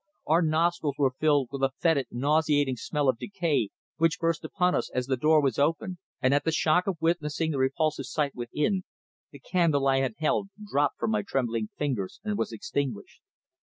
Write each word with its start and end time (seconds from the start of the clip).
Our 0.25 0.41
nostrils 0.41 0.95
were 0.97 1.13
filled 1.19 1.49
with 1.51 1.61
a 1.61 1.73
foetid, 1.79 2.07
nauseating 2.09 2.75
smell 2.75 3.07
of 3.07 3.19
decay 3.19 3.69
which 3.97 4.17
burst 4.17 4.43
upon 4.43 4.73
us 4.73 4.89
as 4.89 5.05
the 5.05 5.15
door 5.15 5.43
was 5.43 5.59
opened, 5.59 5.99
and 6.23 6.33
at 6.33 6.43
the 6.43 6.51
shock 6.51 6.87
of 6.87 6.97
witnessing 6.99 7.51
the 7.51 7.59
repulsive 7.59 8.07
sight 8.07 8.33
within, 8.33 8.83
the 9.29 9.37
candle 9.37 9.85
I 9.87 9.99
had 9.99 10.15
held 10.17 10.49
dropped 10.65 10.97
from 10.97 11.11
my 11.11 11.21
trembling 11.21 11.69
fingers 11.77 12.19
and 12.23 12.35
was 12.35 12.51
extinguished. 12.51 13.21